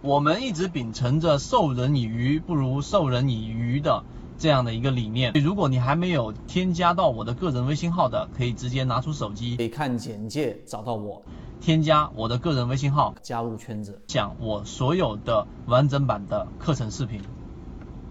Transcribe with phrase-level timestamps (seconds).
[0.00, 4.04] 我们一直秉承着授人以鱼不如授人以渔的
[4.38, 5.32] 这样的一个理念。
[5.42, 11.20] 如果你还没有添加到我的个人微信号的，可以直接拿出手机，可以看简介找到我，
[11.60, 17.20] 添加我的个人微信号，加入圈子，讲我所有的完整版的课程视频。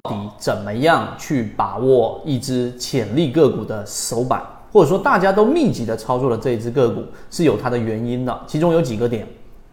[0.04, 9.26] 到底怎么样去把握一只潜力个股的首板，或者说大家都密集的操作了这一只个股是有它的原因的，其中有几个点。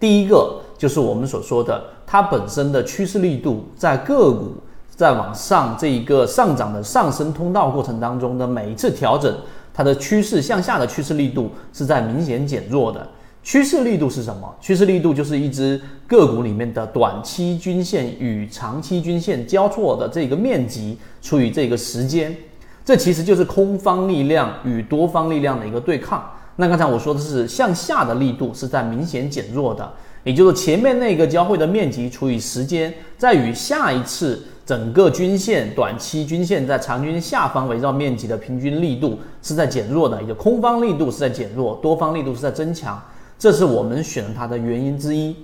[0.04, 4.52] 第一个就是我们所说的，它本身的趋势力度，在个股
[4.94, 9.34] 在往上这一个上涨的上升通道过程当中的每一次调整，
[9.72, 13.08] 它的趋势向下的趋势力度是在明显减弱的。
[13.42, 14.54] 趋势力度是什么？
[14.60, 22.36] 趋势力度就是一只个股里面的短期均线与长期均线交错的这个面积除以这个时间，
[22.84, 26.22] 这其实就是空方力量与多方力量的一个对抗。
[26.56, 43.02] 那刚才我说的是向下的力度是在明显减弱的，也就是前面那个交汇的面积除以时间，在与下一次整个均线短期均线在长均下方围绕面积的平均力度是在减弱的，也就空方力度是在减弱，多方力度是在增强，
[43.38, 45.36] 这是我们选它的原因之一。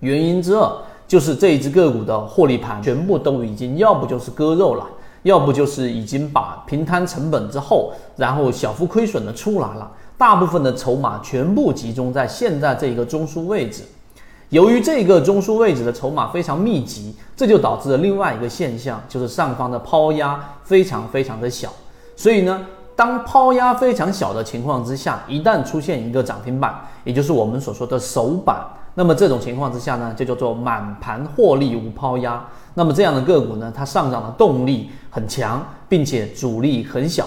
[0.00, 0.70] 原因之二
[1.06, 4.84] 就是这一只个股的获利盘全部都已经要不就是割肉了，
[5.22, 9.90] 要不就是已经把平摊成本之后，然后小幅亏损的出来了。
[10.18, 13.84] 大部分的筹码全部集中在现在这一个中枢位置，
[14.48, 21.72] 由于这个中枢位置的筹码非常密集，这就导致了另外一个现象，就是上方的抛压非常非常的小。
[22.16, 22.66] 所以呢，
[22.96, 28.60] 当抛压非常小的情况之下，一旦出现一个涨停板，也就是我们所说的首板，
[28.94, 32.44] 那么这种情况之下呢，就叫做满盘获利无抛压。
[32.74, 37.24] 那么这样的个股呢，它上涨的动力很强，并且阻力很小。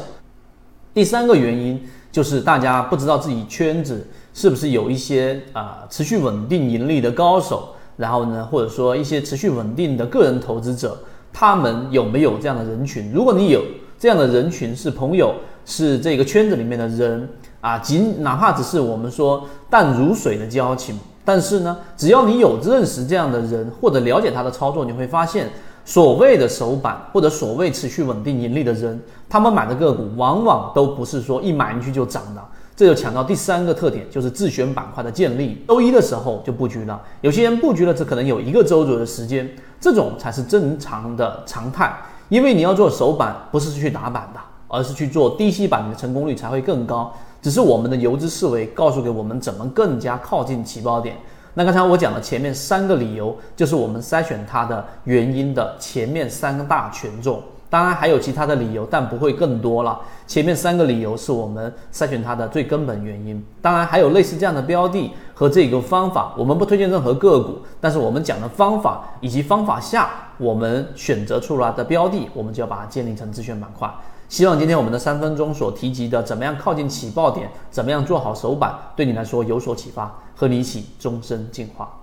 [0.94, 1.82] 第三个原因。
[2.12, 10.98] 就是大家不知道自己圈子是不是有一些啊持续稳定盈利的高手，然后呢，或者说一些持续稳定的个人投资者，
[11.32, 13.12] 他们有没有这样的人群？
[13.14, 13.64] 如果你有
[13.98, 15.34] 这样的人群，是朋友，
[15.66, 17.28] 是这个圈子里面的人
[17.62, 25.50] 啊，仅哪怕只是我们说淡如水的交情，但是呢，只要你有认识这样的人或者了解他的操作，你会发现。
[25.84, 32.42] 所谓的首板或者所谓持续稳定盈利的人，他们买的个股往往都不是说一买进去就涨的。
[32.74, 35.64] 这就强调第三个特点，就是自选板块的建立。
[35.68, 39.48] 周一的时候就布局了，有些人布局了，这可能有一个周左右的时间，
[39.80, 41.96] 这种才是正常的常态。
[42.30, 47.14] 因为你要做首板，不是去打板的，而是去做低吸板，你的成功率才会更高。
[47.42, 51.18] 只是我们的游资思维告诉给我们怎么更加靠近起爆点。
[51.54, 57.42] 那刚才我讲的前面三个理由，就是我们筛选它的原因的前面三大权重。
[57.70, 59.98] 当然还有其他的理由，但不会更多了。
[60.28, 63.42] 前面三个理由是我们筛选它的最根本原因。
[63.62, 73.90] 当然还有类似这样的标的和这个方法，我们不推荐任何个股，但是我们讲的方法以及方法下我们选择出来的标的，我们就要把它建立成自选板块。
[74.32, 82.01] 希望今天我们的三分钟所提及的怎么样靠近起爆点，怎么样做好手板，对你来说有所启发，和你一起终身进化。